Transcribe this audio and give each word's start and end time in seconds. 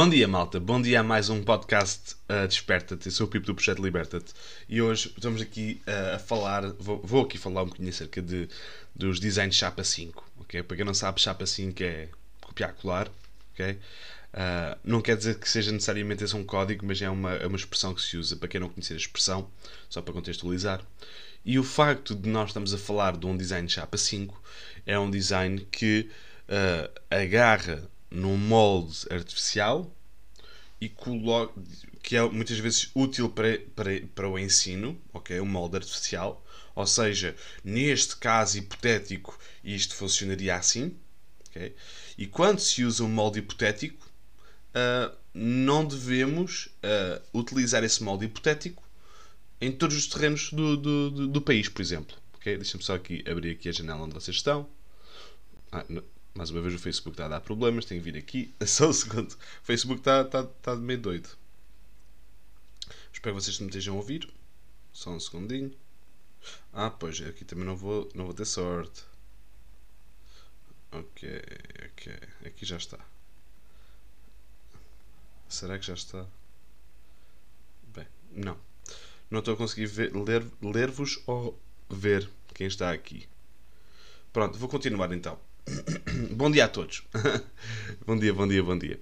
Bom 0.00 0.08
dia, 0.08 0.26
malta. 0.26 0.58
Bom 0.58 0.80
dia 0.80 1.00
a 1.00 1.02
mais 1.02 1.28
um 1.28 1.42
podcast 1.42 2.14
uh, 2.30 2.48
Desperta-te. 2.48 3.06
Eu 3.06 3.12
sou 3.12 3.26
o 3.26 3.28
Pipo 3.28 3.44
do 3.44 3.54
Projeto 3.54 3.82
Liberta-te. 3.82 4.32
E 4.68 4.80
hoje 4.80 5.12
estamos 5.14 5.42
aqui 5.42 5.82
uh, 5.86 6.14
a 6.14 6.18
falar, 6.18 6.72
vou, 6.78 7.02
vou, 7.04 7.24
aqui 7.24 7.36
falar 7.36 7.64
um 7.64 7.66
bocadinho 7.66 7.90
acerca 7.90 8.22
de, 8.22 8.48
dos 8.94 9.20
designs 9.20 9.56
Chapa 9.56 9.84
5. 9.84 10.24
Okay? 10.40 10.62
Para 10.62 10.76
quem 10.76 10.86
não 10.86 10.94
sabe, 10.94 11.20
Chapa 11.20 11.44
5 11.44 11.82
é 11.82 12.08
Okay? 13.52 13.78
Uh, 14.32 14.78
não 14.84 15.02
quer 15.02 15.16
dizer 15.16 15.38
que 15.38 15.48
seja 15.48 15.72
necessariamente 15.72 16.22
esse 16.22 16.36
um 16.36 16.44
código, 16.44 16.86
mas 16.86 17.02
é 17.02 17.10
uma, 17.10 17.32
é 17.34 17.46
uma 17.46 17.56
expressão 17.56 17.94
que 17.94 18.02
se 18.02 18.16
usa. 18.16 18.36
Para 18.36 18.48
quem 18.48 18.60
não 18.60 18.68
conhecer 18.68 18.94
a 18.94 18.98
expressão, 18.98 19.50
só 19.88 20.00
para 20.00 20.14
contextualizar. 20.14 20.82
E 21.44 21.58
o 21.58 21.64
facto 21.64 22.14
de 22.14 22.28
nós 22.28 22.50
estamos 22.50 22.72
a 22.74 22.78
falar 22.78 23.16
de 23.16 23.26
um 23.26 23.36
design 23.36 23.68
Chapa 23.68 23.96
5 23.96 24.42
é 24.86 24.98
um 24.98 25.10
design 25.10 25.66
que 25.70 26.10
agarra 27.10 27.88
num 28.10 28.36
molde 28.36 29.06
artificial 29.10 29.90
e 30.80 30.92
que 32.02 32.16
é 32.16 32.22
muitas 32.28 32.58
vezes 32.58 32.90
útil 32.94 33.28
para, 33.28 33.58
para, 33.74 34.00
para 34.14 34.28
o 34.28 34.38
ensino, 34.38 35.00
ok? 35.12 35.38
Um 35.40 35.46
molde 35.46 35.76
artificial. 35.76 36.44
Ou 36.74 36.86
seja, 36.86 37.36
neste 37.62 38.16
caso 38.16 38.58
hipotético, 38.58 39.38
isto 39.62 39.94
funcionaria 39.94 40.56
assim. 40.56 40.96
Okay? 41.50 41.74
E 42.16 42.26
quando 42.26 42.60
se 42.60 42.84
usa 42.84 43.04
um 43.04 43.08
molde 43.08 43.40
hipotético, 43.40 44.08
uh, 44.70 45.14
não 45.34 45.84
devemos 45.84 46.66
uh, 46.66 47.38
utilizar 47.38 47.84
esse 47.84 48.02
molde 48.02 48.26
hipotético 48.26 48.82
em 49.60 49.70
todos 49.70 49.96
os 49.96 50.06
terrenos 50.06 50.52
do, 50.52 50.76
do, 50.76 51.10
do, 51.10 51.28
do 51.28 51.40
país, 51.40 51.68
por 51.68 51.82
exemplo. 51.82 52.16
Okay? 52.36 52.56
Deixa-me 52.56 52.82
só 52.82 52.94
aqui 52.94 53.22
abrir 53.28 53.52
aqui 53.52 53.68
a 53.68 53.72
janela 53.72 54.00
onde 54.00 54.14
vocês 54.14 54.36
estão. 54.36 54.68
Ah, 55.72 55.84
mais 56.34 56.50
uma 56.50 56.60
vez 56.60 56.74
o 56.74 56.78
Facebook 56.78 57.14
está 57.14 57.26
a 57.26 57.28
dar 57.28 57.40
problemas, 57.40 57.84
tenho 57.84 58.02
que 58.02 58.10
vir 58.10 58.18
aqui. 58.18 58.54
Só 58.66 58.88
um 58.88 58.92
segundo. 58.92 59.32
O 59.32 59.64
Facebook 59.64 60.00
está, 60.00 60.22
está, 60.22 60.40
está 60.40 60.76
meio 60.76 61.00
doido. 61.00 61.28
Espero 63.12 63.36
que 63.36 63.42
vocês 63.42 63.58
me 63.58 63.66
estejam 63.66 63.94
a 63.94 63.98
ouvir. 63.98 64.28
Só 64.92 65.10
um 65.10 65.20
segundinho. 65.20 65.72
Ah, 66.72 66.90
pois, 66.90 67.20
aqui 67.20 67.44
também 67.44 67.64
não 67.64 67.76
vou, 67.76 68.08
não 68.14 68.24
vou 68.24 68.34
ter 68.34 68.46
sorte. 68.46 69.02
Ok, 70.92 71.42
ok. 71.86 72.18
Aqui 72.46 72.66
já 72.66 72.76
está. 72.76 72.98
Será 75.48 75.78
que 75.78 75.86
já 75.86 75.94
está? 75.94 76.26
Bem, 77.94 78.06
não. 78.32 78.56
Não 79.30 79.38
estou 79.38 79.54
a 79.54 79.56
conseguir 79.56 79.90
ler-vos 80.12 81.16
ler 81.16 81.22
ou 81.26 81.60
ver 81.88 82.28
quem 82.54 82.66
está 82.66 82.92
aqui. 82.92 83.28
Pronto, 84.32 84.58
vou 84.58 84.68
continuar 84.68 85.12
então. 85.12 85.38
bom 86.34 86.50
dia 86.50 86.64
a 86.64 86.68
todos. 86.68 87.02
bom 88.06 88.18
dia, 88.18 88.32
bom 88.32 88.46
dia, 88.46 88.62
bom 88.62 88.78
dia. 88.78 89.00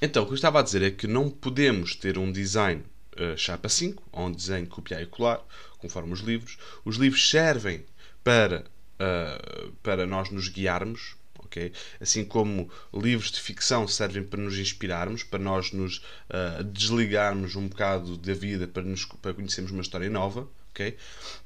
Então, 0.00 0.22
o 0.22 0.26
que 0.26 0.32
eu 0.32 0.36
estava 0.36 0.60
a 0.60 0.62
dizer 0.62 0.82
é 0.82 0.90
que 0.90 1.06
não 1.06 1.30
podemos 1.30 1.96
ter 1.96 2.18
um 2.18 2.30
design 2.30 2.84
uh, 3.18 3.36
chapa 3.36 3.68
5, 3.68 4.02
ou 4.12 4.26
um 4.26 4.32
design 4.32 4.66
copiar 4.66 5.02
e 5.02 5.06
colar, 5.06 5.42
conforme 5.78 6.12
os 6.12 6.20
livros. 6.20 6.58
Os 6.84 6.96
livros 6.96 7.28
servem 7.28 7.84
para, 8.22 8.66
uh, 9.00 9.72
para 9.82 10.06
nós 10.06 10.30
nos 10.30 10.48
guiarmos, 10.48 11.16
ok? 11.38 11.72
Assim 12.00 12.24
como 12.24 12.70
livros 12.92 13.30
de 13.30 13.40
ficção 13.40 13.86
servem 13.86 14.22
para 14.22 14.40
nos 14.40 14.58
inspirarmos, 14.58 15.22
para 15.22 15.38
nós 15.38 15.72
nos 15.72 15.98
uh, 15.98 16.64
desligarmos 16.64 17.56
um 17.56 17.68
bocado 17.68 18.16
da 18.16 18.34
vida, 18.34 18.66
para, 18.66 18.82
nos, 18.82 19.04
para 19.04 19.34
conhecermos 19.34 19.72
uma 19.72 19.82
história 19.82 20.10
nova, 20.10 20.48
Okay? 20.76 20.94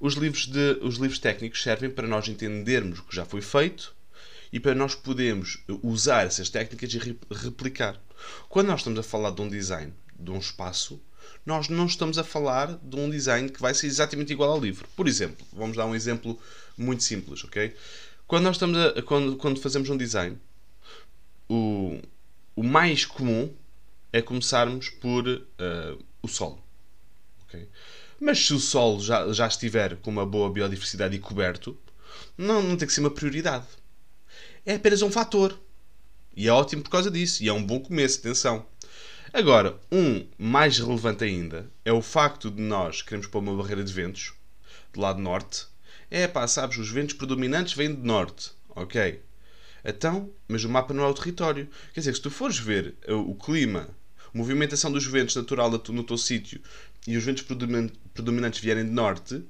Os, 0.01 0.15
livros 0.15 0.49
de, 0.49 0.79
os 0.83 0.97
livros 0.97 1.21
técnicos 1.21 1.63
servem 1.63 1.89
para 1.89 2.09
nós 2.09 2.27
entendermos 2.27 2.99
o 2.99 3.05
que 3.05 3.15
já 3.15 3.25
foi 3.25 3.41
feito 3.41 3.95
e 4.53 4.59
para 4.59 4.75
nós 4.75 4.97
podermos 4.97 5.59
usar 5.85 6.27
essas 6.27 6.51
técnicas 6.51 6.93
e 6.93 7.17
replicar. 7.31 7.97
Quando 8.49 8.67
nós 8.67 8.81
estamos 8.81 8.99
a 8.99 9.05
falar 9.05 9.31
de 9.31 9.41
um 9.41 9.49
design, 9.49 9.95
de 10.19 10.33
um 10.33 10.39
espaço, 10.39 11.01
nós 11.45 11.69
não 11.69 11.87
estamos 11.87 12.19
a 12.19 12.25
falar 12.25 12.79
de 12.83 12.97
um 12.97 13.09
design 13.11 13.49
que 13.49 13.61
vai 13.61 13.75
ser 13.75 13.87
exatamente 13.87 14.33
igual 14.33 14.51
ao 14.51 14.61
livro. 14.61 14.89
Por 14.97 15.09
exemplo, 15.09 15.47
vamos 15.53 15.77
dar 15.77 15.87
um 15.87 15.95
exemplo 15.95 16.39
muito 16.77 17.03
simples, 17.03 17.45
ok? 17.45 17.75
Quando 18.27 18.45
nós 18.45 18.57
estamos 18.57 18.79
a, 18.79 19.03
quando, 19.03 19.37
quando 19.37 19.61
fazemos 19.61 19.89
um 19.91 19.97
design, 19.97 20.39
o, 21.49 21.99
o 22.55 22.63
mais 22.63 23.05
comum 23.05 23.53
é 24.13 24.23
começarmos 24.23 24.89
por 24.89 25.27
uh, 25.27 26.05
o 26.23 26.29
solo, 26.29 26.63
ok? 27.45 27.69
Mas 28.21 28.45
se 28.47 28.53
o 28.53 28.61
solo 28.61 29.01
já, 29.01 29.33
já 29.33 29.47
estiver 29.47 29.97
com 29.97 30.11
uma 30.11 30.27
boa 30.27 30.51
biodiversidade 30.53 31.17
e 31.17 31.19
coberto, 31.19 31.77
não, 32.37 32.63
não 32.63 32.77
tem 32.77 32.87
que 32.87 32.93
ser 32.93 33.01
uma 33.01 33.11
prioridade. 33.11 33.67
É 34.65 34.75
apenas 34.75 35.01
um 35.03 35.11
fator. 35.11 35.59
E 36.37 36.47
é 36.47 36.53
ótimo 36.53 36.83
por 36.83 36.91
causa 36.91 37.11
disso. 37.11 37.43
E 37.43 37.49
é 37.49 37.53
um 37.53 37.65
bom 37.65 37.81
começo, 37.81 38.19
atenção. 38.19 38.67
Agora, 39.33 39.79
um 39.93 40.27
mais 40.37 40.79
relevante 40.79 41.23
ainda 41.23 41.71
é 41.85 41.93
o 41.93 42.03
facto 42.03 42.51
de 42.51 42.61
nós 42.61 43.01
queremos 43.01 43.29
pôr 43.29 43.39
uma 43.39 43.57
barreira 43.57 43.85
de 43.85 43.93
ventos 43.93 44.33
do 44.93 45.01
lado 45.01 45.21
norte. 45.21 45.67
É 46.11 46.27
pá, 46.27 46.49
sabes, 46.49 46.79
os 46.79 46.91
ventos 46.91 47.15
predominantes 47.15 47.75
vêm 47.75 47.95
de 47.95 48.03
norte. 48.03 48.51
Ok. 48.71 49.23
Então, 49.85 50.29
mas 50.49 50.65
o 50.65 50.69
mapa 50.69 50.93
não 50.93 51.05
é 51.05 51.07
o 51.07 51.15
território. 51.15 51.69
Quer 51.95 52.01
dizer, 52.01 52.17
se 52.17 52.21
tu 52.21 52.29
fores 52.29 52.59
ver 52.59 52.97
o 53.07 53.37
clima, 53.37 53.89
a 54.35 54.37
movimentação 54.37 54.91
dos 54.91 55.07
ventos 55.07 55.37
natural 55.37 55.71
no 55.71 56.03
teu 56.05 56.19
sítio 56.19 56.61
e 57.07 57.17
os 57.17 57.23
ventos 57.23 57.45
predominantes 58.13 58.61
vierem 58.61 58.85
de 58.85 58.91
norte, 58.91 59.45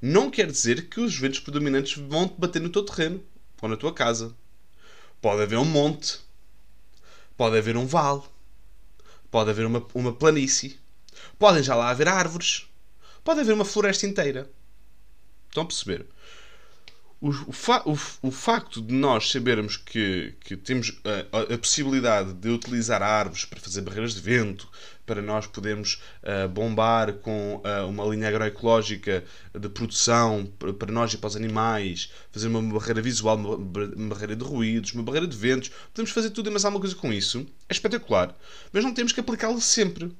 não 0.00 0.30
quer 0.30 0.46
dizer 0.46 0.88
que 0.88 1.00
os 1.00 1.18
ventos 1.18 1.40
predominantes 1.40 1.96
vão 1.96 2.28
te 2.28 2.38
bater 2.38 2.62
no 2.62 2.70
teu 2.70 2.84
terreno 2.84 3.20
ou 3.60 3.68
na 3.68 3.76
tua 3.76 3.92
casa. 3.92 4.32
Pode 5.20 5.42
haver 5.42 5.58
um 5.58 5.64
monte, 5.64 6.20
pode 7.36 7.58
haver 7.58 7.76
um 7.76 7.86
vale, 7.86 8.22
pode 9.30 9.50
haver 9.50 9.66
uma, 9.66 9.86
uma 9.94 10.12
planície, 10.12 10.78
podem 11.38 11.62
já 11.62 11.74
lá 11.74 11.90
haver 11.90 12.08
árvores, 12.08 12.66
pode 13.22 13.40
haver 13.40 13.52
uma 13.52 13.64
floresta 13.64 14.06
inteira. 14.06 14.50
Estão 15.48 15.62
a 15.62 15.66
perceber? 15.66 16.06
O, 17.22 17.52
fa 17.52 17.82
o, 17.84 17.92
o, 18.22 18.30
facto 18.30 18.80
de 18.80 18.94
nós 18.94 19.30
sabermos 19.30 19.76
que, 19.76 20.32
que 20.40 20.56
temos 20.56 20.98
a, 21.04 21.54
a, 21.54 21.58
possibilidade 21.58 22.32
de 22.32 22.48
utilizar 22.48 23.02
árvores 23.02 23.44
para 23.44 23.60
fazer 23.60 23.82
barreiras 23.82 24.14
de 24.14 24.22
vento, 24.22 24.66
para 25.04 25.20
nós 25.20 25.46
podermos 25.46 26.00
uh, 26.22 26.48
bombar 26.48 27.12
com 27.14 27.56
uh, 27.56 27.86
uma 27.86 28.06
linha 28.06 28.26
agroecológica 28.26 29.22
de 29.52 29.68
produção 29.68 30.50
para 30.78 30.90
nós 30.90 31.12
e 31.12 31.18
para 31.18 31.28
os 31.28 31.36
animais, 31.36 32.10
fazer 32.32 32.48
uma 32.48 32.62
barreira 32.62 33.02
visual, 33.02 33.36
uma 33.36 34.08
barreira 34.08 34.34
de 34.34 34.44
ruídos, 34.44 34.94
uma 34.94 35.02
barreira 35.02 35.26
de 35.26 35.36
ventos, 35.36 35.70
podemos 35.92 36.12
fazer 36.12 36.30
tudo 36.30 36.48
e 36.48 36.50
mais 36.50 36.64
alguma 36.64 36.80
coisa 36.80 36.96
com 36.96 37.12
isso. 37.12 37.46
É 37.68 37.72
espetacular. 37.74 38.34
Mas 38.72 38.82
não 38.82 38.94
temos 38.94 39.12
que 39.12 39.20
aplicá-lo 39.20 39.60
sempre. 39.60 40.10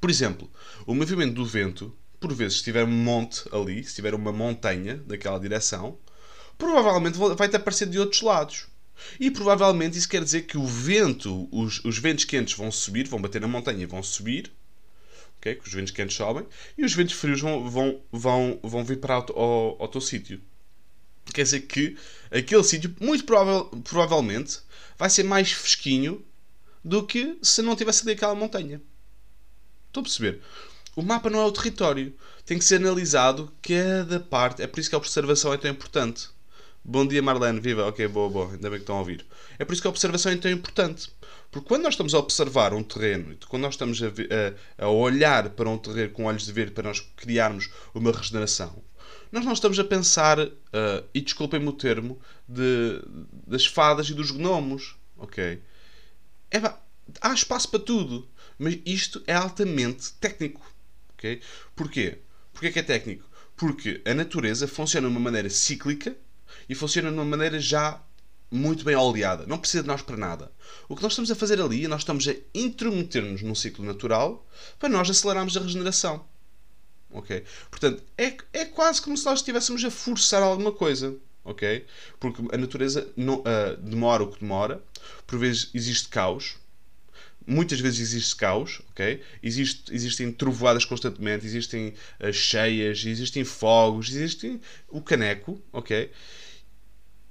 Por 0.00 0.10
exemplo, 0.10 0.50
o 0.84 0.96
movimento 0.96 1.34
do 1.34 1.46
vento 1.46 1.96
por 2.22 2.32
vezes, 2.32 2.58
se 2.58 2.64
tiver 2.64 2.84
um 2.84 2.90
monte 2.90 3.42
ali, 3.52 3.84
se 3.84 3.96
tiver 3.96 4.14
uma 4.14 4.32
montanha 4.32 4.96
daquela 5.06 5.38
direção, 5.38 5.98
provavelmente 6.56 7.18
vai-te 7.36 7.56
aparecer 7.56 7.88
de 7.88 7.98
outros 7.98 8.22
lados. 8.22 8.68
E 9.18 9.30
provavelmente 9.30 9.98
isso 9.98 10.08
quer 10.08 10.22
dizer 10.22 10.42
que 10.42 10.56
o 10.56 10.64
vento, 10.64 11.48
os, 11.50 11.84
os 11.84 11.98
ventos 11.98 12.24
quentes 12.24 12.54
vão 12.54 12.70
subir, 12.70 13.08
vão 13.08 13.20
bater 13.20 13.40
na 13.40 13.48
montanha 13.48 13.82
e 13.82 13.86
vão 13.86 14.02
subir, 14.02 14.52
okay? 15.38 15.56
que 15.56 15.66
os 15.66 15.74
ventos 15.74 15.90
quentes 15.90 16.16
sobem, 16.16 16.46
e 16.78 16.84
os 16.84 16.94
ventos 16.94 17.14
frios 17.14 17.40
vão, 17.40 17.68
vão, 17.68 18.00
vão, 18.12 18.60
vão 18.62 18.84
vir 18.84 19.00
para 19.00 19.18
o, 19.18 19.38
ao, 19.38 19.82
ao 19.82 19.88
teu 19.88 20.00
sítio. 20.00 20.40
Quer 21.34 21.42
dizer 21.42 21.60
que 21.62 21.96
aquele 22.30 22.62
sítio, 22.62 22.94
muito 23.00 23.24
provável, 23.24 23.64
provavelmente, 23.82 24.60
vai 24.96 25.10
ser 25.10 25.24
mais 25.24 25.50
fresquinho 25.50 26.24
do 26.84 27.04
que 27.04 27.36
se 27.42 27.62
não 27.62 27.74
tivesse 27.74 28.02
ali 28.02 28.12
aquela 28.12 28.34
montanha. 28.34 28.80
Estão 29.88 30.00
a 30.00 30.04
perceber? 30.04 30.40
O 30.94 31.02
mapa 31.02 31.30
não 31.30 31.40
é 31.40 31.44
o 31.44 31.52
território. 31.52 32.14
Tem 32.44 32.58
que 32.58 32.64
ser 32.64 32.76
analisado 32.76 33.50
cada 33.62 34.20
parte. 34.20 34.60
É 34.60 34.66
por 34.66 34.78
isso 34.78 34.90
que 34.90 34.94
a 34.94 34.98
observação 34.98 35.52
é 35.52 35.56
tão 35.56 35.70
importante. 35.70 36.28
Bom 36.84 37.06
dia, 37.06 37.22
Marlene. 37.22 37.60
Viva. 37.60 37.86
Ok, 37.86 38.06
boa, 38.08 38.28
boa. 38.28 38.52
Ainda 38.52 38.68
bem 38.68 38.78
que 38.78 38.82
estão 38.82 38.96
a 38.96 38.98
ouvir. 38.98 39.24
É 39.58 39.64
por 39.64 39.72
isso 39.72 39.80
que 39.80 39.88
a 39.88 39.90
observação 39.90 40.30
é 40.30 40.36
tão 40.36 40.50
importante. 40.50 41.10
Porque 41.50 41.66
quando 41.66 41.84
nós 41.84 41.94
estamos 41.94 42.12
a 42.12 42.18
observar 42.18 42.74
um 42.74 42.82
terreno, 42.82 43.36
quando 43.48 43.62
nós 43.62 43.74
estamos 43.74 44.02
a, 44.02 44.08
a, 44.78 44.84
a 44.84 44.88
olhar 44.88 45.48
para 45.50 45.68
um 45.68 45.78
terreno 45.78 46.10
com 46.10 46.24
olhos 46.24 46.44
de 46.44 46.52
ver 46.52 46.72
para 46.72 46.88
nós 46.88 47.00
criarmos 47.16 47.70
uma 47.94 48.12
regeneração, 48.12 48.82
nós 49.30 49.44
não 49.46 49.52
estamos 49.52 49.78
a 49.78 49.84
pensar, 49.84 50.38
uh, 50.40 50.50
e 51.14 51.20
desculpem-me 51.22 51.68
o 51.68 51.72
termo, 51.72 52.20
de, 52.46 53.00
das 53.46 53.64
fadas 53.64 54.10
e 54.10 54.14
dos 54.14 54.30
gnomos. 54.30 54.96
Ok? 55.16 55.62
É, 56.50 56.58
há 57.20 57.32
espaço 57.32 57.70
para 57.70 57.80
tudo. 57.80 58.28
Mas 58.58 58.78
isto 58.84 59.22
é 59.26 59.34
altamente 59.34 60.12
técnico. 60.14 60.71
Okay? 61.22 61.40
Porquê? 61.76 62.18
Porquê 62.52 62.72
que 62.72 62.80
é 62.80 62.82
técnico? 62.82 63.24
Porque 63.56 64.02
a 64.04 64.12
natureza 64.12 64.66
funciona 64.66 65.06
de 65.06 65.12
uma 65.14 65.20
maneira 65.20 65.48
cíclica 65.48 66.16
e 66.68 66.74
funciona 66.74 67.10
de 67.10 67.14
uma 67.14 67.24
maneira 67.24 67.60
já 67.60 68.02
muito 68.50 68.84
bem 68.84 68.96
oleada, 68.96 69.46
não 69.46 69.56
precisa 69.56 69.82
de 69.82 69.88
nós 69.88 70.02
para 70.02 70.16
nada. 70.16 70.52
O 70.88 70.96
que 70.96 71.02
nós 71.02 71.12
estamos 71.12 71.30
a 71.30 71.34
fazer 71.34 71.60
ali, 71.60 71.86
nós 71.86 72.02
estamos 72.02 72.26
a 72.28 72.34
intrometer-nos 72.52 73.40
num 73.40 73.54
ciclo 73.54 73.84
natural 73.84 74.46
para 74.78 74.88
nós 74.88 75.08
acelerarmos 75.08 75.56
a 75.56 75.60
regeneração. 75.60 76.26
Ok? 77.10 77.44
Portanto, 77.70 78.02
é, 78.18 78.36
é 78.52 78.64
quase 78.64 79.00
como 79.00 79.16
se 79.16 79.24
nós 79.24 79.38
estivéssemos 79.38 79.82
a 79.84 79.90
forçar 79.90 80.42
alguma 80.42 80.72
coisa. 80.72 81.16
Ok? 81.44 81.86
Porque 82.20 82.42
a 82.52 82.56
natureza 82.56 83.10
não, 83.16 83.40
uh, 83.40 83.76
demora 83.78 84.22
o 84.22 84.30
que 84.30 84.40
demora, 84.40 84.82
por 85.26 85.38
vezes 85.38 85.70
existe 85.74 86.08
caos, 86.08 86.56
muitas 87.52 87.78
vezes 87.80 88.00
existe 88.00 88.34
caos, 88.34 88.80
ok? 88.90 89.22
Existe, 89.42 89.94
existem 89.94 90.32
trovoadas 90.32 90.84
constantemente, 90.84 91.46
existem 91.46 91.94
uh, 92.20 92.32
cheias, 92.32 93.04
existem 93.04 93.44
fogos, 93.44 94.08
existem 94.08 94.60
o 94.88 95.00
caneco, 95.00 95.60
ok? 95.72 96.10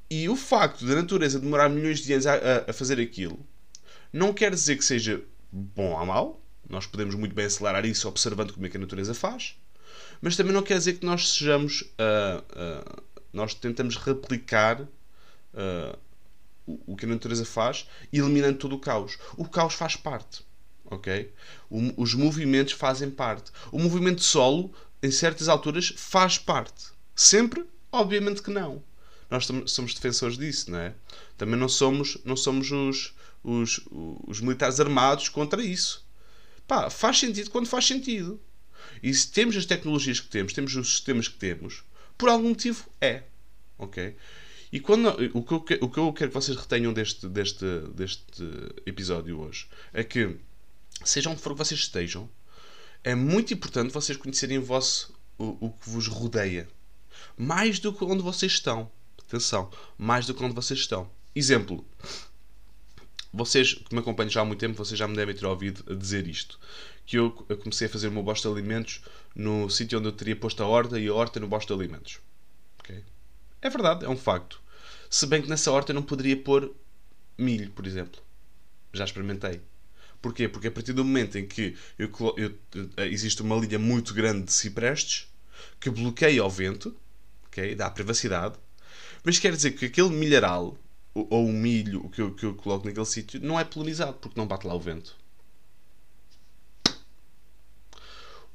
E 0.09 0.29
o 0.29 0.35
facto 0.35 0.85
da 0.85 0.95
natureza 0.95 1.39
demorar 1.39 1.69
milhões 1.69 2.01
de 2.01 2.13
anos 2.13 2.27
a, 2.27 2.65
a, 2.67 2.73
fazer 2.73 2.99
aquilo 2.99 3.39
não 4.11 4.33
quer 4.33 4.51
dizer 4.51 4.75
que 4.75 4.85
seja 4.85 5.21
bom 5.51 5.97
ou 5.97 6.05
mau. 6.05 6.41
Nós 6.69 6.85
podemos 6.85 7.15
muito 7.15 7.33
bem 7.33 7.45
acelerar 7.45 7.85
isso 7.85 8.07
observando 8.07 8.53
como 8.53 8.65
é 8.65 8.69
que 8.69 8.77
a 8.77 8.79
natureza 8.79 9.13
faz. 9.13 9.55
Mas 10.21 10.35
também 10.35 10.53
não 10.53 10.61
quer 10.61 10.77
dizer 10.77 10.93
que 10.93 11.05
nós 11.05 11.33
sejamos. 11.33 11.81
Uh, 11.81 12.41
uh, 12.51 13.03
nós 13.33 13.53
tentamos 13.53 13.95
replicar 13.95 14.81
o, 16.65 16.95
que 16.95 17.05
a 17.05 17.09
natureza 17.09 17.45
faz, 17.45 17.87
eliminando 18.11 18.57
todo 18.57 18.75
o 18.75 18.79
caos. 18.79 19.17
O 19.37 19.47
caos 19.47 19.73
faz 19.73 19.95
parte. 19.95 20.43
Ok? 20.85 21.33
O, 21.69 22.01
os 22.01 22.13
movimentos 22.13 22.73
fazem 22.73 23.09
parte. 23.09 23.51
O 23.71 23.79
movimento 23.79 24.23
solo, 24.23 24.73
em 25.01 25.11
certas 25.11 25.47
alturas, 25.47 25.93
faz 25.95 26.37
parte. 26.37 26.85
Sempre? 27.15 27.65
Obviamente 27.91 28.41
que 28.41 28.51
não 28.51 28.83
nós 29.31 29.47
somos 29.67 29.93
defensores 29.93 30.37
disso, 30.37 30.69
não 30.69 30.77
é? 30.77 30.93
Também 31.37 31.57
não 31.57 31.69
somos, 31.69 32.17
não 32.25 32.35
somos 32.35 32.69
os, 32.69 33.13
os, 33.41 33.79
os 34.27 34.41
militares 34.41 34.81
armados 34.81 35.29
contra 35.29 35.63
isso. 35.63 36.05
Pá, 36.67 36.89
faz 36.89 37.17
sentido 37.17 37.49
quando 37.49 37.65
faz 37.65 37.87
sentido. 37.87 38.39
E 39.01 39.11
se 39.13 39.31
temos 39.31 39.55
as 39.55 39.65
tecnologias 39.65 40.19
que 40.19 40.27
temos, 40.27 40.51
temos 40.51 40.75
os 40.75 40.91
sistemas 40.91 41.29
que 41.29 41.37
temos, 41.37 41.83
por 42.17 42.27
algum 42.27 42.49
motivo 42.49 42.83
é. 42.99 43.23
Ok? 43.77 44.15
E 44.71 44.79
quando, 44.79 45.09
o, 45.33 45.43
que 45.43 45.53
eu, 45.53 45.79
o 45.81 45.89
que 45.89 45.99
eu 45.99 46.13
quero 46.13 46.31
que 46.31 46.35
vocês 46.35 46.57
retenham 46.57 46.93
deste, 46.93 47.27
deste, 47.27 47.65
deste 47.93 48.43
episódio 48.85 49.39
hoje 49.39 49.67
é 49.91 50.03
que, 50.03 50.37
seja 51.03 51.29
onde 51.29 51.41
for 51.41 51.51
que 51.51 51.57
vocês 51.57 51.79
estejam, 51.79 52.29
é 53.03 53.13
muito 53.13 53.53
importante 53.53 53.91
vocês 53.91 54.17
conhecerem 54.17 54.59
o, 54.59 54.63
vosso, 54.63 55.13
o, 55.37 55.67
o 55.67 55.71
que 55.71 55.89
vos 55.89 56.07
rodeia. 56.07 56.69
Mais 57.37 57.79
do 57.79 57.91
que 57.91 58.03
onde 58.05 58.23
vocês 58.23 58.53
estão. 58.53 58.89
Atenção, 59.27 59.69
mais 59.97 60.25
do 60.25 60.33
que 60.33 60.43
onde 60.43 60.55
vocês 60.55 60.79
estão. 60.79 61.09
Exemplo. 61.35 61.85
Vocês 63.33 63.73
que 63.73 63.93
me 63.93 63.99
acompanham 63.99 64.29
já 64.29 64.41
há 64.41 64.45
muito 64.45 64.59
tempo, 64.59 64.75
vocês 64.75 64.97
já 64.97 65.07
me 65.07 65.15
devem 65.15 65.35
ter 65.35 65.45
ouvido 65.45 65.83
a 65.91 65.95
dizer 65.95 66.27
isto. 66.27 66.59
Que 67.05 67.17
eu 67.17 67.31
comecei 67.61 67.87
a 67.87 67.89
fazer 67.89 68.07
o 68.07 68.11
meu 68.11 68.23
bosta 68.23 68.47
de 68.47 68.53
alimentos 68.53 69.01
no 69.35 69.69
sítio 69.69 69.99
onde 69.99 70.07
eu 70.07 70.11
teria 70.13 70.35
posto 70.35 70.63
a 70.63 70.67
horta 70.67 70.99
e 70.99 71.07
a 71.07 71.13
horta 71.13 71.39
no 71.39 71.47
bosta 71.47 71.73
de 71.73 71.81
alimentos. 71.81 72.19
Okay? 72.79 73.03
É 73.61 73.69
verdade, 73.69 74.05
é 74.05 74.09
um 74.09 74.17
facto. 74.17 74.59
Se 75.09 75.25
bem 75.27 75.41
que 75.41 75.49
nessa 75.49 75.71
horta 75.71 75.91
eu 75.91 75.95
não 75.95 76.03
poderia 76.03 76.35
pôr 76.35 76.73
milho, 77.37 77.71
por 77.71 77.85
exemplo. 77.85 78.21
Já 78.93 79.05
experimentei. 79.05 79.61
Porquê? 80.21 80.47
Porque 80.47 80.67
a 80.67 80.71
partir 80.71 80.93
do 80.93 81.03
momento 81.03 81.37
em 81.37 81.47
que 81.47 81.75
eu, 81.97 82.11
eu, 82.37 82.55
existe 83.09 83.41
uma 83.41 83.55
linha 83.55 83.79
muito 83.79 84.13
grande 84.13 84.45
de 84.45 84.53
ciprestes 84.53 85.27
que 85.79 85.89
bloqueia 85.89 86.43
o 86.43 86.49
vento, 86.49 86.95
okay? 87.47 87.75
dá 87.75 87.89
privacidade, 87.89 88.55
mas 89.23 89.39
quer 89.39 89.55
dizer 89.55 89.71
que 89.71 89.85
aquele 89.85 90.09
milharal, 90.09 90.77
ou 91.13 91.47
o 91.47 91.53
milho 91.53 92.09
que 92.09 92.21
eu, 92.21 92.33
que 92.33 92.45
eu 92.45 92.55
coloco 92.55 92.85
naquele 92.85 93.05
sítio, 93.05 93.39
não 93.41 93.59
é 93.59 93.63
polinizado, 93.63 94.13
porque 94.13 94.39
não 94.39 94.47
bate 94.47 94.67
lá 94.67 94.73
o 94.73 94.79
vento. 94.79 95.15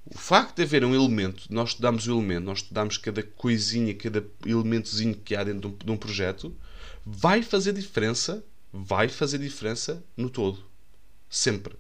O 0.08 0.16
facto 0.16 0.56
de 0.56 0.62
haver 0.62 0.84
um 0.84 0.94
elemento, 0.94 1.52
nós 1.52 1.70
estudamos 1.70 2.06
o 2.06 2.12
elemento, 2.12 2.44
nós 2.44 2.58
estudamos 2.58 2.96
cada 2.96 3.24
coisinha, 3.24 3.92
cada 3.92 4.24
elementozinho 4.44 5.16
que 5.16 5.34
há 5.34 5.42
dentro 5.42 5.60
de 5.62 5.66
um, 5.66 5.76
de 5.86 5.90
um 5.90 5.96
projeto, 5.96 6.56
vai 7.04 7.42
fazer 7.42 7.72
diferença, 7.72 8.44
vai 8.72 9.08
fazer 9.08 9.38
diferença 9.38 10.04
no 10.16 10.30
todo. 10.30 10.64
Sempre. 11.28 11.74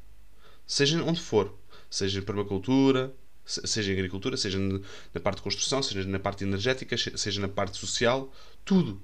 Seja 0.66 1.00
onde 1.04 1.20
for. 1.20 1.56
Seja 1.88 2.18
em 2.18 2.22
permacultura, 2.22 3.14
seja 3.44 3.92
em 3.92 3.94
agricultura, 3.94 4.36
seja 4.36 4.58
na 4.58 5.20
parte 5.20 5.36
de 5.36 5.42
construção, 5.42 5.80
seja 5.80 6.04
na 6.04 6.18
parte 6.18 6.42
energética, 6.42 6.96
seja 6.96 7.40
na 7.40 7.48
parte 7.48 7.78
social, 7.78 8.32
tudo. 8.64 9.00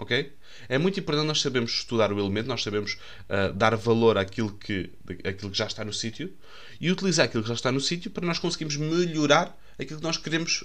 Ok? 0.00 0.32
É 0.68 0.78
muito 0.78 1.00
importante 1.00 1.26
nós 1.26 1.40
sabermos 1.40 1.72
estudar 1.72 2.12
o 2.12 2.18
elemento, 2.20 2.46
nós 2.46 2.62
sabemos 2.62 2.92
uh, 2.94 3.52
dar 3.52 3.74
valor 3.76 4.16
àquilo 4.16 4.52
que, 4.52 4.90
àquilo 5.24 5.50
que 5.50 5.58
já 5.58 5.66
está 5.66 5.84
no 5.84 5.92
sítio 5.92 6.32
e 6.80 6.90
utilizar 6.90 7.24
aquilo 7.26 7.42
que 7.42 7.48
já 7.48 7.54
está 7.54 7.72
no 7.72 7.80
sítio 7.80 8.10
para 8.10 8.24
nós 8.24 8.38
conseguirmos 8.38 8.76
melhorar 8.76 9.58
aquilo 9.76 9.98
que 9.98 10.04
nós 10.04 10.16
queremos 10.16 10.64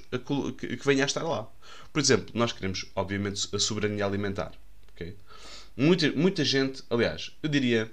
que, 0.57 0.77
que 0.77 0.85
venha 0.85 1.03
a 1.03 1.07
estar 1.07 1.23
lá. 1.23 1.47
Por 1.91 1.99
exemplo, 1.99 2.27
nós 2.35 2.51
queremos, 2.51 2.85
obviamente, 2.95 3.47
a 3.53 3.59
soberania 3.59 4.05
alimentar. 4.05 4.51
Okay? 4.93 5.15
Muita, 5.75 6.11
muita 6.11 6.45
gente, 6.45 6.83
aliás, 6.91 7.31
eu 7.41 7.49
diria 7.49 7.91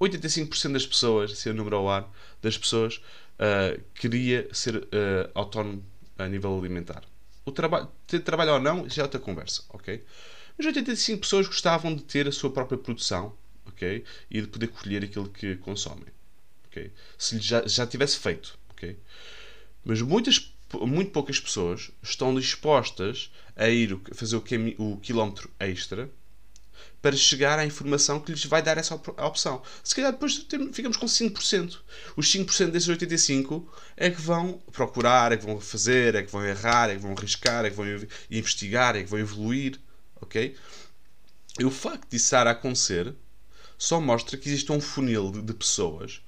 85% 0.00 0.72
das 0.72 0.86
pessoas, 0.86 1.38
se 1.38 1.50
é 1.50 1.52
o 1.52 1.54
número 1.54 1.76
ao 1.76 1.90
ar, 1.90 2.10
das 2.40 2.56
pessoas 2.56 2.96
uh, 2.96 3.78
queria 3.94 4.48
ser 4.54 4.76
uh, 4.76 5.30
autónomo 5.34 5.84
a 6.16 6.26
nível 6.26 6.58
alimentar. 6.58 7.02
O 7.50 7.52
trabalho, 7.52 7.88
ter 8.06 8.20
trabalho 8.20 8.52
ou 8.52 8.60
não, 8.60 8.88
já 8.88 9.02
é 9.02 9.04
outra 9.04 9.18
conversa, 9.18 9.64
ok? 9.70 10.04
Mas 10.56 10.66
85 10.68 11.20
pessoas 11.20 11.48
gostavam 11.48 11.92
de 11.96 12.04
ter 12.04 12.28
a 12.28 12.32
sua 12.32 12.48
própria 12.48 12.78
produção, 12.78 13.34
ok? 13.66 14.04
E 14.30 14.40
de 14.40 14.46
poder 14.46 14.68
colher 14.68 15.02
aquilo 15.02 15.28
que 15.28 15.56
consomem, 15.56 16.06
ok? 16.68 16.92
Se 17.18 17.40
já, 17.40 17.66
já 17.66 17.84
tivesse 17.88 18.18
feito, 18.18 18.56
ok? 18.70 18.96
Mas 19.84 20.00
muitas, 20.00 20.54
muito 20.82 21.10
poucas 21.10 21.40
pessoas 21.40 21.90
estão 22.00 22.32
dispostas 22.36 23.32
a 23.56 23.68
ir 23.68 23.98
fazer 24.14 24.36
o, 24.36 24.44
o 24.78 24.96
quilómetro 24.98 25.50
extra 25.58 26.08
para 27.02 27.16
chegar 27.16 27.58
à 27.58 27.64
informação 27.64 28.20
que 28.20 28.30
lhes 28.30 28.44
vai 28.44 28.62
dar 28.62 28.76
essa 28.76 28.94
opção. 28.94 29.62
Se 29.82 29.94
calhar 29.94 30.12
depois 30.12 30.46
ficamos 30.72 30.96
com 30.96 31.06
5%. 31.06 31.78
Os 32.16 32.32
5% 32.32 32.70
desses 32.70 32.88
85% 32.88 33.64
é 33.96 34.10
que 34.10 34.20
vão 34.20 34.60
procurar, 34.72 35.32
é 35.32 35.36
que 35.36 35.46
vão 35.46 35.60
fazer, 35.60 36.14
é 36.14 36.22
que 36.22 36.30
vão 36.30 36.44
errar, 36.44 36.90
é 36.90 36.96
que 36.96 37.02
vão 37.02 37.12
arriscar, 37.12 37.64
é 37.64 37.70
que 37.70 37.76
vão 37.76 37.86
investigar, 38.30 38.96
é 38.96 39.02
que 39.02 39.08
vão 39.08 39.18
evoluir. 39.18 39.78
Ok? 40.20 40.54
E 41.58 41.64
o 41.64 41.70
facto 41.70 42.08
de 42.08 42.16
isso 42.16 42.26
estar 42.26 42.46
a 42.46 42.50
acontecer 42.50 43.14
só 43.78 44.00
mostra 44.00 44.36
que 44.36 44.48
existe 44.48 44.70
um 44.70 44.80
funil 44.80 45.32
de, 45.32 45.42
de 45.42 45.54
pessoas 45.54 46.20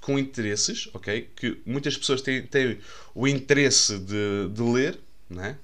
com 0.00 0.18
interesses, 0.18 0.88
ok? 0.92 1.30
Que 1.34 1.60
muitas 1.64 1.96
pessoas 1.96 2.20
têm, 2.20 2.46
têm 2.46 2.78
o 3.14 3.26
interesse 3.26 3.98
de, 3.98 4.48
de 4.50 4.62
ler, 4.62 4.98
né? 5.28 5.56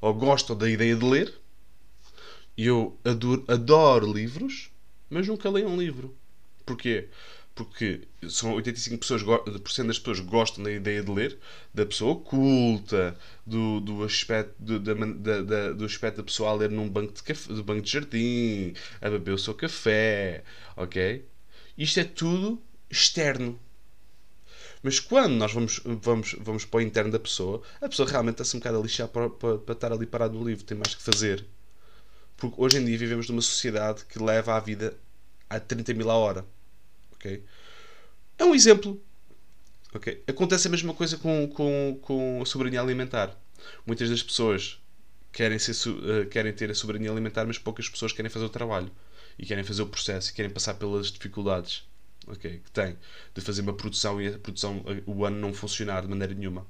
ou 0.00 0.14
gostam 0.14 0.56
da 0.56 0.68
ideia 0.68 0.94
de 0.94 1.04
ler, 1.04 1.34
eu 2.64 2.98
adoro, 3.04 3.44
adoro 3.48 4.12
livros, 4.12 4.70
mas 5.10 5.26
nunca 5.28 5.50
leio 5.50 5.68
um 5.68 5.78
livro. 5.78 6.16
Porquê? 6.64 7.08
Porque 7.54 8.02
são 8.28 8.54
85% 8.56 8.98
pessoas, 8.98 9.22
das 9.86 9.98
pessoas 9.98 10.20
gostam 10.20 10.64
da 10.64 10.72
ideia 10.72 11.02
de 11.02 11.10
ler, 11.10 11.38
da 11.72 11.86
pessoa 11.86 12.16
culta, 12.16 13.16
do, 13.46 13.80
do, 13.80 14.04
aspecto, 14.04 14.54
do, 14.58 14.78
da, 14.78 15.42
da, 15.42 15.72
do 15.72 15.84
aspecto 15.84 16.18
da 16.18 16.22
pessoa 16.22 16.50
a 16.50 16.54
ler 16.54 16.70
num 16.70 16.88
banco 16.88 17.14
de, 17.14 17.22
café, 17.22 17.52
do 17.52 17.64
banco 17.64 17.82
de 17.82 17.92
jardim, 17.92 18.74
a 19.00 19.08
beber 19.08 19.32
o 19.32 19.38
seu 19.38 19.54
café, 19.54 20.44
ok? 20.76 21.24
Isto 21.78 22.00
é 22.00 22.04
tudo 22.04 22.60
externo. 22.90 23.58
Mas 24.82 25.00
quando 25.00 25.34
nós 25.34 25.52
vamos, 25.52 25.80
vamos, 25.84 26.36
vamos 26.38 26.64
para 26.64 26.78
o 26.78 26.80
interno 26.82 27.10
da 27.10 27.18
pessoa, 27.18 27.62
a 27.80 27.88
pessoa 27.88 28.08
realmente 28.08 28.34
está-se 28.34 28.56
um 28.56 28.60
bocado 28.60 28.78
a 28.78 28.82
lixar 28.82 29.08
para, 29.08 29.30
para, 29.30 29.58
para 29.58 29.72
estar 29.72 29.92
ali 29.92 30.06
parado 30.06 30.38
no 30.38 30.46
livro, 30.46 30.64
tem 30.64 30.76
mais 30.76 30.94
que 30.94 31.02
fazer. 31.02 31.44
Porque 32.36 32.60
hoje 32.60 32.78
em 32.78 32.84
dia 32.84 32.98
vivemos 32.98 33.28
numa 33.28 33.40
sociedade 33.40 34.04
que 34.04 34.22
leva 34.22 34.56
a 34.56 34.60
vida 34.60 34.96
a 35.48 35.58
30 35.58 35.94
mil 35.94 36.10
a 36.10 36.14
hora. 36.14 36.44
Okay? 37.14 37.42
É 38.38 38.44
um 38.44 38.54
exemplo. 38.54 39.00
Okay? 39.94 40.22
Acontece 40.26 40.68
a 40.68 40.70
mesma 40.70 40.92
coisa 40.92 41.16
com, 41.16 41.48
com, 41.48 41.98
com 42.02 42.42
a 42.42 42.46
soberania 42.46 42.80
alimentar. 42.80 43.36
Muitas 43.86 44.10
das 44.10 44.22
pessoas 44.22 44.80
querem, 45.32 45.58
ser, 45.58 45.72
uh, 45.88 46.26
querem 46.28 46.52
ter 46.52 46.70
a 46.70 46.74
soberania 46.74 47.10
alimentar, 47.10 47.46
mas 47.46 47.58
poucas 47.58 47.88
pessoas 47.88 48.12
querem 48.12 48.30
fazer 48.30 48.44
o 48.44 48.50
trabalho. 48.50 48.90
E 49.38 49.44
querem 49.44 49.64
fazer 49.64 49.82
o 49.82 49.86
processo 49.86 50.30
e 50.30 50.34
querem 50.34 50.50
passar 50.50 50.74
pelas 50.74 51.10
dificuldades 51.10 51.86
okay, 52.26 52.58
que 52.58 52.70
têm 52.70 52.96
de 53.34 53.40
fazer 53.42 53.62
uma 53.62 53.74
produção 53.74 54.20
e 54.20 54.28
a 54.28 54.38
produção, 54.38 54.82
eh, 54.86 55.02
o 55.04 55.26
ano 55.26 55.38
não 55.38 55.52
funcionar 55.52 56.00
de 56.02 56.08
maneira 56.08 56.32
nenhuma. 56.32 56.66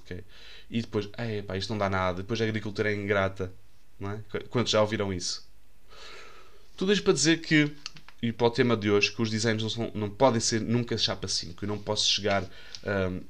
Okay? 0.00 0.24
E 0.68 0.80
depois, 0.80 1.08
pá, 1.46 1.56
isto 1.56 1.70
não 1.70 1.78
dá 1.78 1.88
nada. 1.88 2.22
Depois 2.22 2.40
a 2.40 2.44
agricultura 2.44 2.90
é 2.90 2.94
ingrata 2.94 3.52
não 4.00 4.10
é? 4.12 4.20
Quantos 4.48 4.72
já 4.72 4.80
ouviram 4.80 5.12
isso? 5.12 5.48
Tudo 6.76 6.92
isto 6.92 7.04
para 7.04 7.12
dizer 7.12 7.40
que, 7.42 7.70
e 8.22 8.32
para 8.32 8.46
o 8.46 8.50
tema 8.50 8.76
de 8.76 8.90
hoje, 8.90 9.12
que 9.12 9.20
os 9.20 9.30
designs 9.30 9.62
não, 9.62 9.68
são, 9.68 9.92
não 9.94 10.08
podem 10.08 10.40
ser 10.40 10.60
nunca 10.60 10.96
chapa 10.96 11.28
5. 11.28 11.64
Eu 11.64 11.68
não 11.68 11.78
posso 11.78 12.08
chegar. 12.08 12.42
Um, 12.84 13.20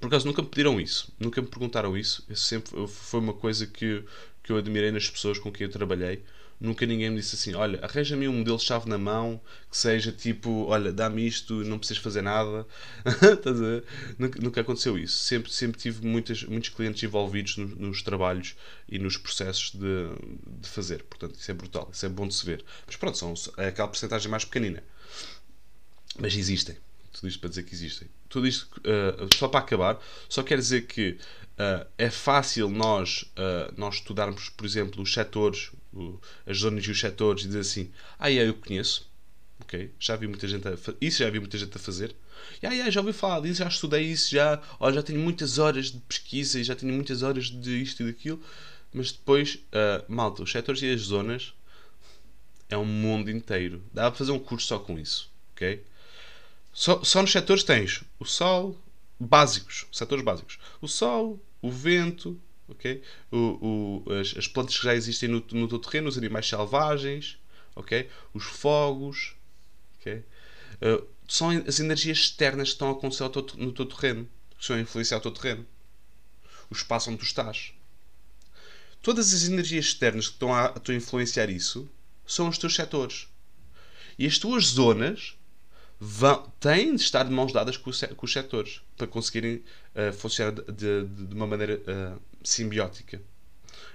por 0.00 0.06
acaso 0.06 0.26
nunca 0.26 0.42
me 0.42 0.48
pediram 0.48 0.80
isso, 0.80 1.12
nunca 1.18 1.40
me 1.40 1.48
perguntaram 1.48 1.96
isso. 1.96 2.24
Isso 2.28 2.44
sempre 2.44 2.86
foi 2.86 3.20
uma 3.20 3.34
coisa 3.34 3.66
que, 3.66 4.02
que 4.42 4.52
eu 4.52 4.56
admirei 4.56 4.90
nas 4.90 5.08
pessoas 5.08 5.38
com 5.38 5.52
quem 5.52 5.66
eu 5.66 5.72
trabalhei. 5.72 6.22
Nunca 6.60 6.84
ninguém 6.84 7.10
me 7.10 7.16
disse 7.16 7.36
assim: 7.36 7.54
olha, 7.54 7.78
arranja-me 7.84 8.26
um 8.26 8.32
modelo 8.32 8.58
chave 8.58 8.88
na 8.88 8.98
mão 8.98 9.40
que 9.70 9.76
seja 9.76 10.10
tipo, 10.10 10.66
olha, 10.66 10.92
dá-me 10.92 11.26
isto, 11.26 11.54
não 11.64 11.78
precisas 11.78 12.02
fazer 12.02 12.22
nada. 12.22 12.66
Nunca, 14.18 14.40
nunca, 14.40 14.60
aconteceu 14.60 14.98
isso. 14.98 15.18
Sempre, 15.18 15.52
sempre 15.52 15.80
tive 15.80 16.04
muitas, 16.04 16.42
muitos 16.42 16.70
clientes 16.70 17.02
envolvidos 17.02 17.56
no, 17.56 17.66
nos 17.66 18.02
trabalhos 18.02 18.56
e 18.88 18.98
nos 18.98 19.16
processos 19.16 19.70
de, 19.72 20.08
de 20.60 20.68
fazer. 20.68 21.04
Portanto, 21.04 21.36
isso 21.38 21.50
é 21.50 21.54
brutal, 21.54 21.88
isso 21.92 22.04
é 22.04 22.08
bom 22.08 22.26
de 22.26 22.34
se 22.34 22.44
ver. 22.44 22.64
Mas 22.86 22.96
pronto, 22.96 23.16
são, 23.16 23.34
é 23.56 23.68
aquela 23.68 23.88
porcentagem 23.88 24.30
mais 24.30 24.44
pequenina. 24.44 24.82
Mas 26.18 26.34
existem. 26.34 26.76
Tudo 27.12 27.28
isto 27.28 27.40
para 27.40 27.48
dizer 27.48 27.62
que 27.62 27.74
existem. 27.74 28.08
Tudo 28.28 28.46
isto, 28.46 28.68
uh, 28.80 29.36
só 29.36 29.48
para 29.48 29.60
acabar, 29.60 29.98
só 30.28 30.42
quer 30.42 30.58
dizer 30.58 30.86
que 30.86 31.18
uh, 31.58 31.86
é 31.96 32.10
fácil 32.10 32.68
nós, 32.68 33.22
uh, 33.36 33.72
nós 33.76 33.96
estudarmos, 33.96 34.48
por 34.50 34.66
exemplo, 34.66 35.02
os 35.02 35.12
setores, 35.12 35.70
as 36.46 36.58
zonas 36.58 36.84
e 36.84 36.90
os 36.90 36.98
setores 36.98 37.44
e 37.44 37.46
dizer 37.46 37.60
assim: 37.60 37.90
Ah, 38.18 38.30
é, 38.30 38.48
eu 38.48 38.54
conheço. 38.54 39.08
Ok? 39.60 39.90
Já 39.98 40.16
vi 40.16 40.26
muita 40.26 40.46
gente 40.46 40.66
a 40.68 40.72
Isso 41.00 41.18
já 41.18 41.30
vi 41.30 41.40
muita 41.40 41.58
gente 41.58 41.76
a 41.76 41.80
fazer. 41.80 42.14
E 42.62 42.66
ah, 42.66 42.70
yeah, 42.70 42.90
já 42.90 43.00
ouvi 43.00 43.12
falar 43.12 43.40
disso, 43.40 43.58
já 43.58 43.68
estudei 43.68 44.04
isso, 44.04 44.30
já, 44.30 44.62
oh, 44.78 44.92
já 44.92 45.02
tenho 45.02 45.20
muitas 45.20 45.58
horas 45.58 45.90
de 45.90 45.98
pesquisa 45.98 46.60
e 46.60 46.64
já 46.64 46.74
tenho 46.74 46.92
muitas 46.92 47.22
horas 47.22 47.46
de 47.46 47.82
isto 47.82 48.02
e 48.02 48.06
daquilo. 48.06 48.40
Mas 48.92 49.12
depois, 49.12 49.58
malta, 50.08 50.42
os 50.42 50.50
setores 50.50 50.80
e 50.82 50.90
as 50.90 51.02
zonas 51.02 51.52
é 52.68 52.76
um 52.76 52.84
mundo 52.84 53.30
inteiro. 53.30 53.82
Dá 53.92 54.10
para 54.10 54.18
fazer 54.18 54.32
um 54.32 54.38
curso 54.38 54.66
só 54.66 54.78
com 54.78 54.98
isso. 54.98 55.30
Ok? 55.52 55.84
Só, 56.72 57.02
só 57.02 57.20
nos 57.20 57.32
setores 57.32 57.64
tens 57.64 58.02
o 58.18 58.24
sol, 58.24 58.78
básicos, 59.18 59.86
setores 59.92 60.24
básicos. 60.24 60.58
O 60.80 60.88
sol, 60.88 61.42
o 61.60 61.70
vento, 61.70 62.40
o, 63.30 64.04
o, 64.06 64.12
as, 64.12 64.36
as, 64.36 64.46
plantas 64.46 64.76
que 64.76 64.84
já 64.84 64.94
existem 64.94 65.28
no, 65.28 65.44
no 65.52 65.68
teu 65.68 65.78
terreno, 65.78 66.08
os 66.08 66.18
animais 66.18 66.46
selvagens, 66.46 67.38
okay? 67.74 68.08
os 68.34 68.44
fogos. 68.44 69.34
Okay? 70.00 70.24
Uh, 70.82 71.06
são 71.26 71.50
as 71.50 71.80
energias 71.80 72.18
externas 72.18 72.68
que 72.68 72.74
estão 72.74 72.88
a 72.88 72.92
acontecer 72.92 73.28
teu, 73.30 73.46
no 73.56 73.72
teu 73.72 73.86
terreno, 73.86 74.28
que 74.56 74.62
estão 74.62 74.76
a 74.76 74.80
influenciar 74.80 75.18
o 75.18 75.20
teu 75.20 75.30
terreno. 75.30 75.66
O 76.70 76.74
espaço 76.74 77.10
onde 77.10 77.18
tu 77.18 77.24
estás. 77.24 77.72
Todas 79.02 79.32
as 79.32 79.44
energias 79.44 79.86
externas 79.86 80.26
que 80.26 80.34
estão 80.34 80.52
a, 80.52 80.66
a 80.66 80.92
influenciar 80.92 81.48
isso 81.48 81.88
são 82.26 82.48
os 82.48 82.58
teus 82.58 82.74
setores. 82.74 83.28
E 84.18 84.26
as 84.26 84.38
tuas 84.38 84.66
zonas 84.66 85.37
vão, 85.98 86.52
têm 86.60 86.94
de 86.94 87.02
estar 87.02 87.24
de 87.24 87.30
mãos 87.30 87.52
dadas 87.52 87.76
com, 87.76 87.90
com 88.16 88.26
os 88.26 88.32
setores 88.32 88.82
para 88.96 89.06
conseguirem 89.06 89.64
uh, 89.94 90.12
funcionar 90.12 90.52
de, 90.52 90.62
de, 90.72 91.04
de, 91.26 91.34
uma 91.34 91.46
maneira 91.46 91.76
uh, 91.76 92.20
simbiótica. 92.42 93.20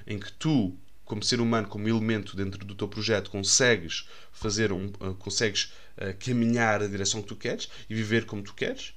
Em 0.06 0.20
que 0.20 0.32
tu, 0.34 0.76
como 1.06 1.24
ser 1.24 1.40
humano, 1.40 1.68
como 1.68 1.88
elemento 1.88 2.36
dentro 2.36 2.66
do 2.66 2.76
teu 2.76 2.88
projeto, 2.88 3.30
consegues 3.30 4.08
fazer 4.32 4.72
um, 4.72 4.88
uh, 4.88 5.16
consegues 5.16 5.72
caminhar 6.20 6.80
na 6.80 6.88
direção 6.88 7.22
que 7.22 7.28
tu 7.28 7.36
queres 7.36 7.70
e 7.88 7.94
viver 7.94 8.26
como 8.26 8.42
tu 8.42 8.56
queres, 8.56 8.96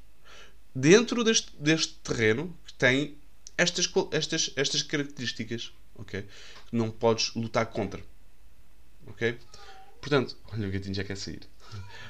dentro 0.75 1.23
deste, 1.23 1.55
deste 1.59 1.93
terreno 1.97 2.59
que 2.65 2.73
tem 2.73 3.19
estas, 3.59 3.87
estas, 4.11 4.51
estas 4.57 4.81
características, 4.81 5.75
ok? 5.95 6.27
Não 6.73 6.91
podes 6.91 7.35
lutar 7.35 7.67
contra, 7.67 8.03
ok? 9.07 9.39
Portanto, 10.01 10.37
olha 10.53 10.69
o 10.69 10.71
gatinho 10.71 10.95
já 10.95 11.05
quer 11.05 11.19
sair. 11.19 11.41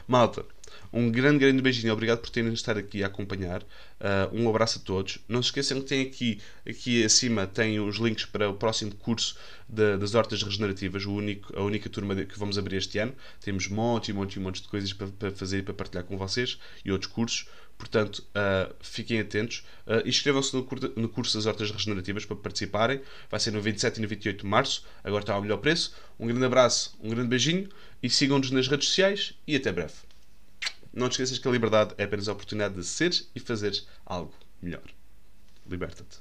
Malta, 0.07 0.45
um 0.93 1.11
grande, 1.11 1.39
grande 1.39 1.63
beijinho. 1.63 1.93
Obrigado 1.93 2.21
por 2.21 2.31
terem 2.31 2.53
estado 2.53 2.79
aqui 2.79 3.03
a 3.03 3.07
acompanhar. 3.07 3.63
Uh, 3.63 4.33
um 4.33 4.49
abraço 4.49 4.79
a 4.79 4.83
todos. 4.83 5.19
Não 5.29 5.43
se 5.43 5.49
esqueçam 5.49 5.81
que 5.81 5.87
tem 5.87 6.03
aqui, 6.03 6.41
aqui 6.69 7.05
acima 7.05 7.47
tem 7.47 7.81
os 7.81 7.97
links 7.97 8.25
para 8.25 8.49
o 8.49 8.55
próximo 8.55 8.95
curso 8.95 9.37
de, 9.69 9.97
das 9.97 10.15
hortas 10.15 10.43
regenerativas, 10.43 11.05
o 11.05 11.13
único, 11.13 11.57
a 11.59 11.63
única 11.63 11.89
turma 11.89 12.15
que 12.15 12.39
vamos 12.39 12.59
abrir 12.59 12.77
este 12.77 12.99
ano. 12.99 13.15
Temos 13.41 13.69
monte 13.69 14.09
e 14.09 14.13
monte 14.13 14.35
e 14.35 14.41
monte 14.41 14.63
de 14.63 14.69
coisas 14.69 14.93
para, 14.93 15.09
para 15.09 15.31
fazer 15.31 15.59
e 15.59 15.63
para 15.63 15.75
partilhar 15.75 16.05
com 16.05 16.17
vocês 16.17 16.59
e 16.85 16.93
outros 16.93 17.11
cursos. 17.11 17.47
Portanto, 17.79 18.25
uh, 18.31 18.75
fiquem 18.81 19.21
atentos. 19.21 19.65
Uh, 19.87 20.07
Inscrevam-se 20.09 20.55
no, 20.55 20.67
no, 20.97 21.09
curso 21.09 21.37
das 21.37 21.47
hortas 21.47 21.71
regenerativas 21.71 22.25
para 22.25 22.37
participarem. 22.37 23.01
Vai 23.31 23.39
ser 23.39 23.51
no 23.51 23.61
27 23.61 23.99
e 23.99 24.03
no 24.03 24.09
28 24.09 24.41
de 24.43 24.47
março. 24.47 24.85
Agora 25.05 25.23
está 25.23 25.35
ao 25.35 25.43
melhor 25.43 25.59
preço. 25.59 25.95
Um 26.19 26.27
grande 26.27 26.45
abraço, 26.45 26.97
um 27.03 27.11
grande 27.11 27.29
beijinho 27.29 27.69
e 28.03 28.09
sigam-nos 28.09 28.51
nas 28.51 28.69
redes 28.69 28.89
sociais 28.89 29.35
e 29.47 29.57
até 29.57 29.71
breve. 29.73 30.06
Não 30.97 31.11
te 31.11 31.13
esqueças 31.13 31.39
que 31.39 31.47
a 31.47 31.51
liberdade 31.51 31.95
é 31.99 32.05
apenas 32.05 32.27
a 32.27 32.33
oportunidade 32.33 32.75
de 32.75 32.83
seres 32.83 33.31
e 33.35 33.39
fazeres 33.39 33.87
algo 34.07 34.33
melhor. 34.63 34.83
Liberta-te. 35.69 36.21